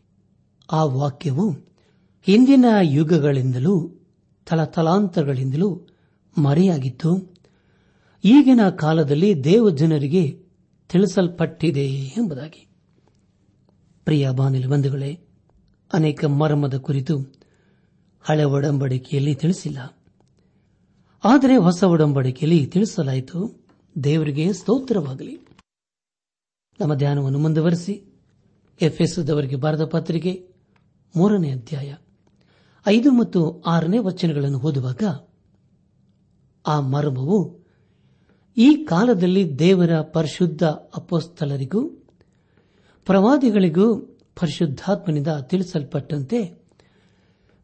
[0.71, 1.51] ಆ ವಾಕ್ಯವು
[2.21, 3.91] ಹಿಂದಿನ ಯುಗಗಳಿಂದಲೂ
[4.47, 5.81] ತಲತಲಾಂತರಗಳಿಂದಲೂ
[6.37, 7.30] ಮರೆಯಾಗಿತ್ತು.
[8.23, 10.43] ಈಗಿನ ಕಾಲದಲ್ಲಿ ದೇವ ಜನರಿಗೆ
[10.89, 12.67] ತಿಳಿಸಲ್ಪಟ್ಟಿದೆ ಎಂಬುದಾಗಿ.
[14.05, 15.19] ಪ್ರಿಯ ಬಾನಿಲ ಬಂಧುಗಳೇ,
[15.93, 17.19] ಅನೇಕ ಮರ್ಮದ ಕುರಿತು
[18.21, 19.97] ಹಳೆ ಒಡಂಬಡಿಕೆಯಲ್ಲಿ ತಿಳಿಸಿಲ್ಲ.
[21.23, 23.67] ಆದರೆ ಹೊಸ ಒಡಂಬಡಿಕೆಯಲ್ಲಿ ತಿಳಿಸಲಾಯಿತು.
[24.03, 25.37] ದೇವರಿಗೆ ಸ್ತೋತ್ರವಾಗಲಿ.
[26.79, 28.05] ನಮ್ಮ ಧ್ಯಾನವನ್ನು ಮುಂದುವರೆಸಿ.
[28.81, 30.53] ಎಫ್ಎಸ್ದವರಿಗೆ ಬರೆದ ಪತ್ರಿಕೆ
[31.15, 31.95] ಮೂರನೇ ಅಧ್ಯಾಯ
[32.87, 35.03] ಐದು ಮತ್ತು ಆರನೇ ವಚನಗಳನ್ನು ಓದುವಾಗ
[36.67, 37.60] ಆ ಮರ್ಮವು
[38.57, 41.89] ಈ ಕಾಲದಲ್ಲಿ ದೇವರ ಪರಿಶುದ್ಧ ಅಪೋಸ್ತಲರಿಗೂ,
[43.05, 43.95] ಪ್ರವಾದಿಗಳಿಗೂ
[44.39, 46.61] ಪರಿಶುದ್ಧಾತ್ಮನಿಂದ ತಿಳಿಸಲ್ಪಟ್ಟಂತೆ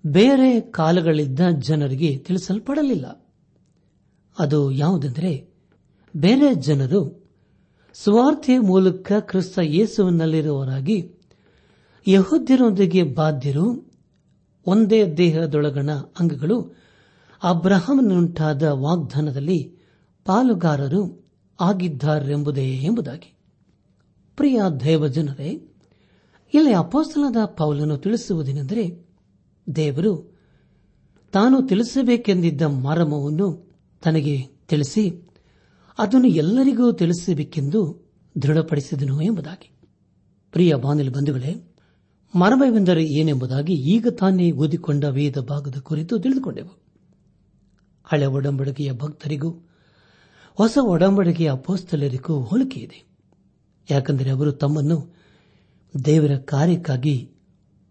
[0.05, 3.27] ಬೇರೆ ಕಾಲಗಳಿದ್ದ ಜನರಿಗೆ ತಿಳಿಸಲ್ಪಡಲಿಲ್ಲ.
[4.39, 5.53] ಅದು ಯಾವುದೆಂದರೆ,
[6.15, 7.29] ಬೇರೆ ಜನರು
[7.93, 11.11] ಸುವಾರ್ತೆಯ ಮೂಲಕ ಕ್ರಿಸ್ತ ಯೇಸುವಿನಲ್ಲಿರುವವರಾಗಿ
[12.07, 13.91] ಯಹೋದ್ಯರೊಂದಿಗೆ ಬಾಧ್ಯರು,
[14.67, 16.75] ಒಂದೇ ದೇಹದೊಳಗಣ ಅಂಗಗಳು
[17.43, 19.76] ಅಬ್ರಹಾಮನುಂಟಾದ ವಾಗ್ದಾನದಲ್ಲಿ
[20.27, 23.37] ಪಾಲುಗಾರರು ಆಗಿದ್ದಾರೆಂಬುದೇ ಎಂಬುದಾಗಿ.
[24.35, 25.67] ಪ್ರಿಯ ದೇವಜನರೇ,
[26.53, 29.07] ಇಲ್ಲಿ ಅಪೋಸ್ತಲದ ಪೌಲನ್ನು ತಿಳಿಸುವುದೇನೆಂದರೆ,
[29.75, 30.39] ದೇವರು
[31.31, 35.29] ತಾನು ತಿಳಿಸಬೇಕೆಂದಿದ್ದ ಮರಮವನ್ನು ತನಗೆ ತಿಳಿಸಿ,
[35.97, 38.11] ಅದನ್ನು ಎಲ್ಲರಿಗೂ ತಿಳಿಸಬೇಕೆಂದು
[38.41, 39.71] ದೃಢಪಡಿಸಿದನು ಎಂಬುದಾಗಿ.
[40.51, 41.75] ಪ್ರಿಯ ಬಾನಿಲು ಬಂಧುಗಳೇ,
[42.35, 46.83] ಮರಮವೆಂದರೆ ಏನೆಂಬುದಾಗಿ ಈಗ ತಾನೇ ಓದಿಕೊಂಡ ವೇದ ಭಾಗದ ಕುರಿತು ತಿಳಿದುಕೊಂಡೆವು.
[48.03, 49.66] ಹಳೆ ಒಡಂಬಡಿಕೆಯ ಭಕ್ತರಿಗೂ
[50.57, 52.99] ಹೊಸ ಒಡಂಬಡಿಕೆಯ ಅಪೋಸ್ತಲರಿಗೂ ಹೋಲಿಕೆ ಇದೆ.
[53.89, 54.97] ಯಾಕೆಂದರೆ ಅವರು ತಮ್ಮನ್ನು
[56.05, 57.15] ದೇವರ ಕಾರ್ಯಕ್ಕಾಗಿ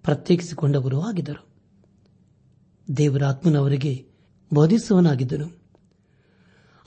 [0.05, 1.43] ಪ್ರತ್ಯೇಕಿಸಿಕೊಂಡವರು ಆಗಿದ್ದರು.
[2.89, 3.93] ದೇವರ ಆತ್ಮನವರಿಗೆ
[4.51, 5.49] ಬೋಧಿಸುವನಾಗಿದ್ದನು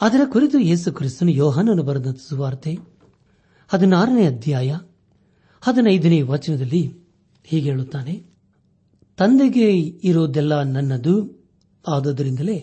[0.01, 2.73] ಅದರ ಕುರಿತು ಯೇಸು ಕ್ರಿಸ್ತನು ಯೋಹಾನನ್ನು ಬರೆದ ಸುವಾರ್ತೆ
[3.69, 4.77] ಹದಿನಾರನೇ ಅಧ್ಯಾಯ
[5.61, 6.83] ಹದಿನೈದನೇ ವಚನದಲ್ಲಿ
[7.43, 8.15] ಹೀಗೆ ಹೇಳುತ್ತಾನೆ,
[9.17, 9.65] ತಂದೆಗೆ
[10.09, 11.15] ಇರೋದೆಲ್ಲ ನನ್ನದು.
[11.85, 12.57] ಆದುದರಿಂದಲೇ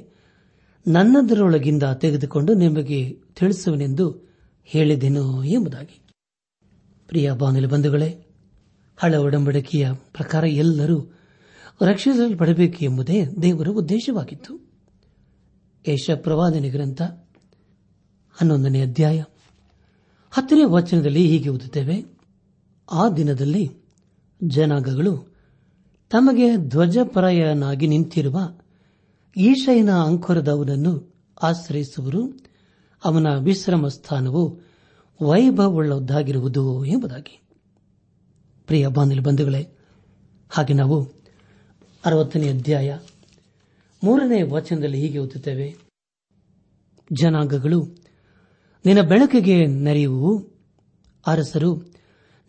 [0.87, 4.31] ನನ್ನದರೊಳಗಿಂದ ತೆಗೆದುಕೊಂಡು ನಿಮಗೆ ತಿಳಿಸುವನೆಂದು
[4.65, 6.01] ಹೇಳಿದೆನು ಎಂಬುದಾಗಿ.
[7.07, 8.27] ಪ್ರಿಯ ಬಾನುಲಿ ಬಂಧುಗಳೇ
[8.97, 11.19] ಹಳ ಒಡಂಬಡಿಕೆಯ ಪ್ರಕಾರ ಎಲ್ಲರೂ
[11.83, 14.71] ರಕ್ಷಿಸಲ್ಪಡಬೇಕು ಎಂಬುದೇ ದೇವರ ಉದ್ದೇಶವಾಗಿತ್ತು.
[15.89, 17.03] ಏಷ ಪ್ರವಾದನೆ ಗ್ರಂಥ
[18.33, 19.25] ಹನ್ನೊಂದನೇ ಅಧ್ಯಾಯ
[20.31, 22.05] ಹತ್ತನೇ ವಚನದಲ್ಲಿ ಹೀಗೆ ಓದುತ್ತೇವೆ,
[22.93, 23.71] ಆ ದಿನದಲ್ಲಿ
[24.45, 25.37] ಜನಾಂಗಗಳು
[26.11, 28.39] ತಮಗೆ ಧ್ವಜಪರಾಯನಾಗಿ ನಿಂತಿರುವ
[29.37, 32.39] ಈಶಯನ ಅಂಕುರದವನನ್ನು ಆಶ್ರಯಿಸುವರು.
[33.05, 34.61] ಅವನ ವಿಶ್ರಮ ಸ್ಥಾನವು
[35.23, 37.49] ವೈಭವವುಳ್ಳದ್ದಾಗಿರುವುದು ಎಂಬುದಾಗಿ.
[38.67, 39.79] ಪ್ರಿಯ ಬಾಂಧವ ಬಂಧುಗಳೇ,
[40.51, 41.03] ಹಾಗೆ ನಾವು
[42.07, 42.99] ಅರವತ್ತನೇ ಅಧ್ಯಾಯ
[44.05, 45.77] ಮೂರನೇ ವಚನದಲ್ಲಿ ಹೀಗೆ ಓದುತ್ತೇವೆ.
[47.13, 47.85] ಜನಾಂಗಗಳು,
[48.87, 50.57] ನಿನ್ನ ಬೆಳಕಿಗೆ ನೆರೆಯುವು.
[51.27, 51.93] ಅರಸರು,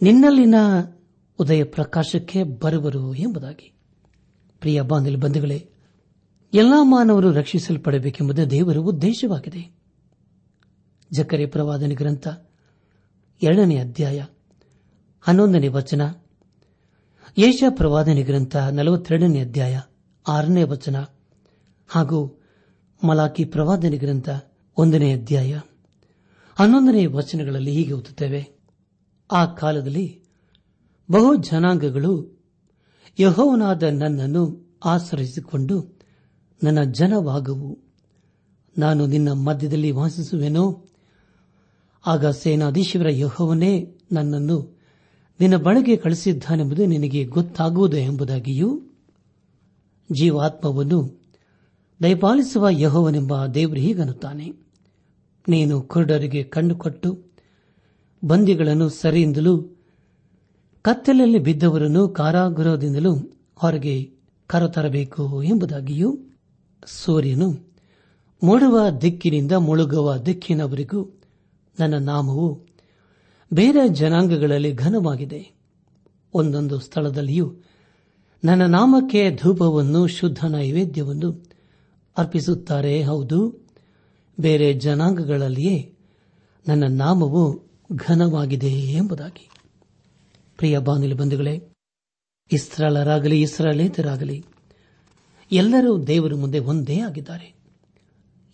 [0.02, 0.56] ನಿನ್ನಲ್ಲಿನ
[1.39, 3.80] ಉದಯ ಪ್ರಕಾಶಕ್ಕೆ ಬರುವರು ಎಂಬುದಾಗಿ.
[4.60, 5.69] ಪ್ರಿಯ ಬಾಂಧಲಿ ಬಂಧುಗಳೇ
[6.53, 9.77] ಎಲ್ಲಾ ಮಾನವರು ರಕ್ಷಿಸಲ್ಪಡಬೇಕೆಂಬುದು ದೇವರ ಉದ್ದೇಶವಾಗಿದೆ.
[11.13, 12.27] ಜಕರೆ ಪ್ರವಾದನ ಗ್ರಂಥ,
[13.41, 14.25] ಎರಡನೇ ಅಧ್ಯಾಯ,
[15.21, 16.01] ಹನ್ನೊಂದನೇ ವಚನ
[17.38, 19.79] ಏಷ ಪ್ರವಾದನೆ ಗ್ರಂಥ, ನಲವತ್ತೆರಡನೇ ಅಧ್ಯಾಯ,
[20.27, 21.05] ಆರನೇ ವಚನ,
[21.88, 22.41] ಹಾಗೂ
[23.03, 24.29] ಮಲಾಕಿ ಪ್ರವಾದನೆ ಗ್ರಂಥ,
[24.77, 25.60] ಒಂದನೇ ಅಧ್ಯಾಯ.
[26.60, 28.60] ಹನ್ನೊಂದನೇ ವಚನಗಳಲ್ಲಿ ಹೀಗೆ ಓದುತ್ತೇವೆ.
[29.31, 30.23] ಆ ಕಾಲದಲ್ಲಿ
[31.12, 32.43] ಬಹು ಜನಾಂಗಗಳು
[33.19, 35.96] ಯಹೋವನಾದ ನನ್ನನ್ನು ಆಶ್ರಯಿಸಿಕೊಂಡು
[36.63, 37.79] ನನ್ನ ಜನವಾಗವು
[38.77, 40.85] ನಾನು ನಿನ್ನ ಮಧ್ಯದಲ್ಲಿ ವಾಸಿಸುವೆನೋ.
[42.05, 44.79] ಆಗ ಸೇನಾಧೀಶರ ಯಹೋವನೇ ನನ್ನನ್ನು
[45.39, 48.81] ನಿನ್ನ ಬಳಿಗೆ ಕಳಿಸಿದ್ದಾನೆಂಬುದು ನಿನಗೆ ಗೊತ್ತಾಗುವುದು ಎಂಬುದಾಗಿಯೂ,
[50.11, 51.21] ಜೀವಾತ್ಮವನ್ನು
[52.03, 54.53] ದಯಪಾಲಿಸುವ ಯಹೋವನೆಂಬ ದೇವರು ಹೀಗನ್ನುತ್ತಾನೆ.
[55.49, 57.23] ನೀನು ಕುರುಡರಿಗೆ ಕಣ್ಣು ಕೊಟ್ಟು
[58.25, 59.57] ಬಂದಿಗಳನ್ನು ಸರಿಯಿಂದಲೂ
[60.81, 63.15] ಕತ್ತಲಲ್ಲಿ ಬಿದ್ದವರನ್ನು ಕಾರಾಗೃಹದಿಂದಲೂ
[63.55, 64.11] ಹೊರಗೆ
[64.47, 66.19] ಕರತರಬೇಕು ಎಂಬುದಾಗಿಯೂ
[66.85, 67.67] ಸೂರ್ಯನು
[68.43, 71.21] ಮೂಡುವ ದಿಕ್ಕಿನಿಂದ ಮುಳುಗುವ ದಿಕ್ಕಿನವರೆಗೂ
[71.79, 72.65] ನನ್ನ ನಾಮವು
[73.53, 75.57] ಬೇರೆ ಜನಾಂಗಗಳಲ್ಲಿ ಘನವಾಗಿದೆ.
[76.33, 77.55] ಒಂದೊಂದು ಸ್ಥಳದಲ್ಲಿಯೂ
[78.43, 81.45] ನನ್ನ ನಾಮಕ್ಕೆ ಧೂಪವನ್ನು, ಶುದ್ಧ ನೈವೇದ್ಯವನ್ನು
[82.17, 83.03] ಅರ್ಪಿಸುತ್ತಾರೆ.
[83.03, 83.67] ಹೌದು,
[84.39, 85.95] ಬೇರೆ ಜನಾಂಗಗಳಲ್ಲಿಯೇ
[86.67, 89.49] ನನ್ನ ನಾಮವು ಘನವಾಗಿದೆ ಎಂಬುದಾಗಿ.
[90.57, 91.69] ಪ್ರಿಯ ಬಾನುಲಿ ಬಂಧುಗಳೇ,
[92.51, 94.45] ಇಸ್ರಾಲರಾಗಲಿ ಇಸ್ರಾಲೇತರಾಗಲಿ
[95.51, 97.57] ಎಲ್ಲರೂ ದೇವರ ಮುಂದೆ ಒಂದೇ ಆಗಿದ್ದಾರೆ.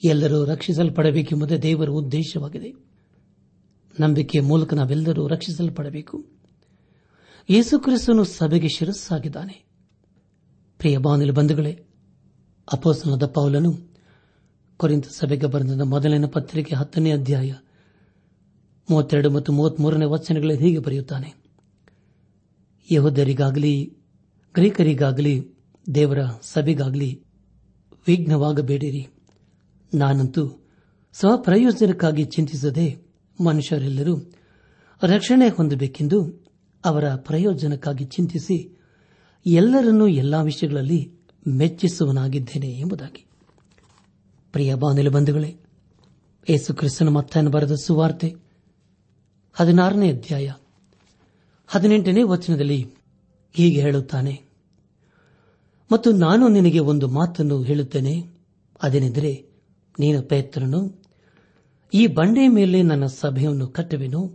[0.04, 2.74] ಎಲ್ಲರೂ ರಕ್ಷಿಸಲ್ಪಡಬೇಕೆಂಬುದೇ ದೇವರ ಉದ್ದೇಶವಾಗಿದೆ.
[4.00, 6.26] ನಂಬಿಕೆಯ ಮೂಲಕ ನಾವೆಲ್ಲರೂ ರಕ್ಷಿಸಲ್ಪಡಬೇಕು.
[7.50, 9.66] ಯೇಸುಕ್ರಿಸ್ತನು ಸಭೆಗೆ ಶಿರಸ್ಸಾಗಿದ್ದಾನೆ.
[10.78, 11.72] ಪ್ರಿಯ ಬಾನಿಲು ಬಂಧುಗಳೇ
[12.74, 13.74] ಅಪೋಸನದ ಪೌಲನು
[14.78, 17.54] ಕೊರಿಂತ ಸಭೆಗೆ ಬರೆದ ಮೊದಲನೇ ಪತ್ರಿಕೆ ಹತ್ತನೇ ಅಧ್ಯಾಯ
[18.90, 21.34] ಮೂವತ್ತೆರಡು ಮತ್ತು ಮೂವತ್ಮೂರನೇ ವಚನಗಳಲ್ಲಿ ಹೀಗೆ ಬರೆಯುತ್ತಾನೆ.
[22.92, 23.98] ಯಹೋದರಿಗಾಗಲಿ
[24.54, 25.53] ಗ್ರೀಕರಿಗಾಗಲಿ
[25.96, 27.24] ದೇವರ ಸಭೆಗಾಗಲಿ
[28.08, 29.08] ವಿಘ್ನವಾಗಬೇಡಿರಿ.
[29.94, 30.68] ನಾನಂತೂ
[31.14, 33.06] ಸ್ವಪ್ರಯೋಜನಕ್ಕಾಗಿ ಚಿಂತಿಸದೆ
[33.46, 34.32] ಮನುಷ್ಯರೆಲ್ಲರೂ
[35.04, 36.46] ರಕ್ಷಣೆ ಹೊಂದಬೇಕೆಂದು
[36.86, 38.80] ಅವರ ಪ್ರಯೋಜನಕ್ಕಾಗಿ ಚಿಂತಿಸಿ
[39.46, 41.12] ಎಲ್ಲರನ್ನೂ ಎಲ್ಲಾ ವಿಷಯಗಳಲ್ಲಿ
[41.48, 43.26] ಮೆಚ್ಚಿಸುವನಾಗಿದ್ದೇನೆ ಎಂಬುದಾಗಿ.
[44.52, 45.58] ಪ್ರಿಯ ಬಾನಿಲು ಬಂಧುಗಳೇ,
[46.50, 48.36] ಯೇಸು ಕ್ರಿಸ್ತನ ಮತ್ತನ ಬರೆದ ಸುವಾರ್ತೆ
[49.54, 50.52] ಹದಿನಾರನೇ ಅಧ್ಯಾಯ
[51.68, 52.88] ಹದಿನೆಂಟನೇ ವಚನದಲ್ಲಿ
[53.54, 54.43] ಹೀಗೆ ಹೇಳುತ್ತಾನೆ
[55.94, 58.24] ಮತ್ತು ನಾನು ನಿನಗೆ ಒಂದು ಮಾತನ್ನು ಹೇಳುತ್ತೇನೆ.
[58.84, 59.46] ಅದೇನೆಂದರೆ,
[60.00, 61.04] ನೀನು ಪೇತ್ರನು,
[61.94, 64.28] ಈ ಬಂಡೆಯ ಮೇಲೆ ನನ್ನ ಸಭೆಯನ್ನು ಕಟ್ಟುವೆನು.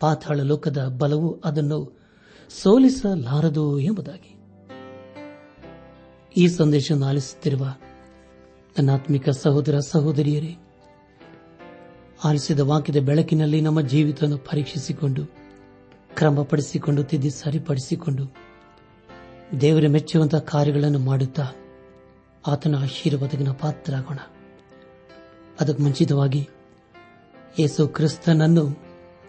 [0.00, 1.98] ಪಾತಾಳ ಲೋಕದ ಬಲವು ಅದನ್ನು
[2.48, 4.36] ಸೋಲಿಸಲಾರದು ಎಂಬುದಾಗಿ.
[6.36, 7.74] ಈ ಸಂದೇಶವನ್ನು ಆಲಿಸುತ್ತಿರುವ
[8.78, 10.56] ನನ್ನಾತ್ಮಿಕ ಸಹೋದರ ಸಹೋದರಿಯರೇ,
[12.24, 15.26] ಆಲಿಸಿದ ವಾಕ್ಯದ ಬೆಳಕಿನಲ್ಲಿ ನಮ್ಮ ಜೀವಿತವನ್ನು ಪರೀಕ್ಷಿಸಿಕೊಂಡು,
[16.16, 18.45] ಕ್ರಮಪಡಿಸಿಕೊಂಡು, ತಿದ್ದಿ ಸರಿಪಡಿಸಿಕೊಂಡು
[19.60, 21.46] ದೇವರ ಮೆಚ್ಚುವಂತಹ ಕಾರ್ಯಗಳನ್ನು ಮಾಡುತ್ತಾ
[22.46, 24.18] ಆತನ ಆಶೀರ್ವಾದಗಿನ ಪಾತ್ರರಾಗೋಣ.
[25.60, 26.48] ಅದಕ್ಕೆ ಮುಂಚಿತವಾಗಿ
[27.58, 28.82] ಯೇಸು ಕ್ರಿಸ್ತನನ್ನು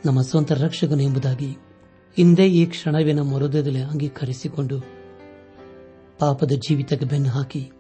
[0.05, 1.57] ನಮ್ಮ ಸ್ವಂತ ರಕ್ಷಕನು ಎಂಬುದಾಗಿ
[2.15, 4.79] ಹಿಂದೆ ಈ ಕ್ಷಣವೇ ನಮ್ಮ ಹೃದಯದಲ್ಲಿ ಅಂಗೀಕರಿಸಿಕೊಂಡು
[6.19, 7.71] ಪಾಪದ ಜೀವಿತಕ್ಕೆ ಬೆನ್ನು ಹಾಕಿ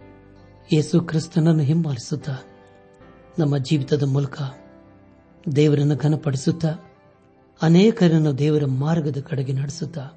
[0.73, 2.35] ಯೇಸು ಕ್ರಿಸ್ತನನ್ನು ಹಿಂಬಾಲಿಸುತ್ತಾ
[3.39, 4.41] ನಮ್ಮ ಜೀವಿತದ ಮೂಲಕ
[5.55, 6.75] ದೇವರನ್ನು ಘನಪಡಿಸುತ್ತಾ
[7.61, 10.16] ಅನೇಕರನ್ನು ದೇವರ ಮಾರ್ಗದ ಕಡೆಗೆ ನಡೆಸುತ್ತಾ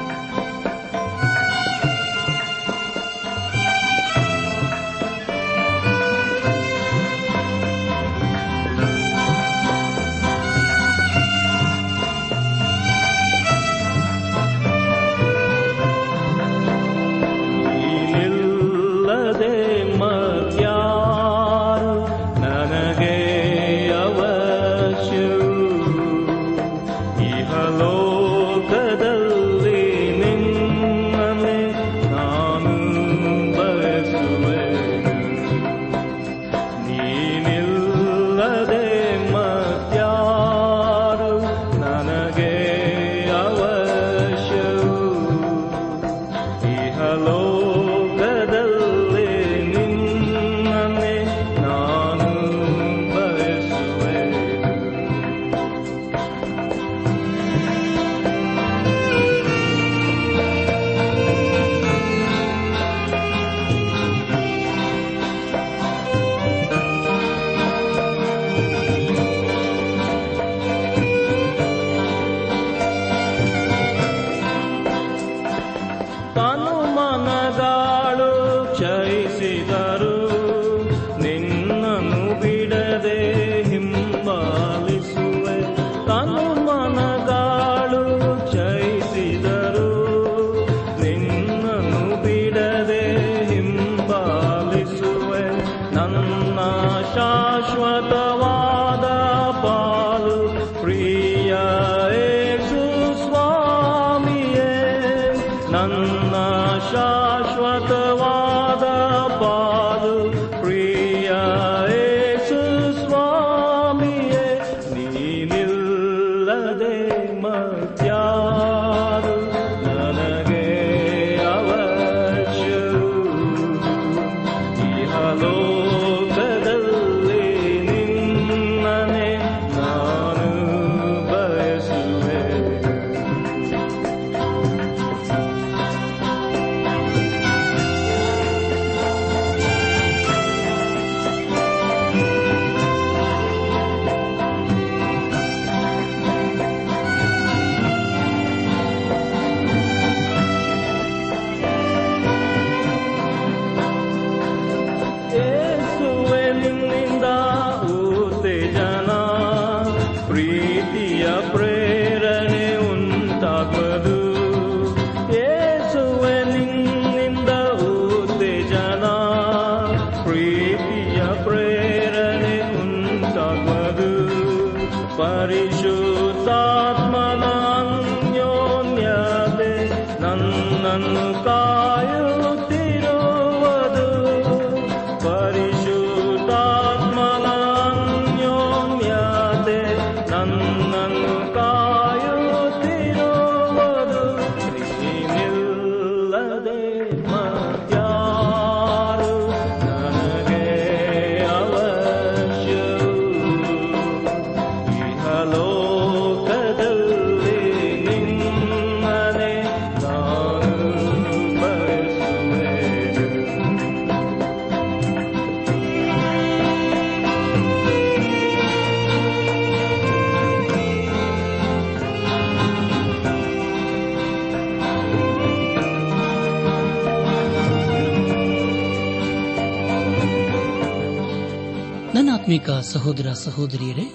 [232.79, 234.13] ಸಹೋದರ ಸಹೋದರಿಯರೇ,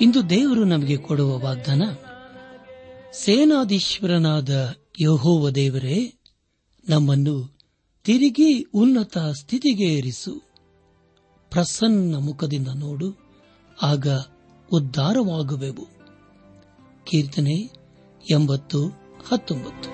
[0.00, 1.82] ಇಂದು ದೇವರು ನಮಗೆ ಕೊಡುವ ವಾಗ್ದಾನ,
[3.12, 6.14] ಸೇನಾಧೀಶ್ವರನಾದ ಯಹೋವ ದೇವರೇ,
[6.88, 7.58] ನಮ್ಮನ್ನು
[8.04, 10.42] ತಿರುಗಿ ಉನ್ನತ ಸ್ಥಿತಿಗೆ ಏರಿಸು.
[11.50, 13.18] ಪ್ರಸನ್ನ ಮುಖದಿಂದ ನೋಡು,
[13.82, 14.06] ಆಗ
[14.72, 15.88] ಉದ್ಧಾರವಾಗುವೆವು.
[17.04, 17.70] ಕೀರ್ತನೆ
[18.30, 18.88] ಎಂಬತ್ತು,
[19.28, 19.88] ಹತ್ತೊಂಬತ್ತು.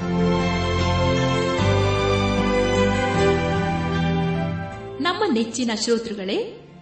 [5.02, 6.59] ನಮ್ಮ ನೆಚ್ಚಿನ ಶ್ರೋತೃಗಳೇ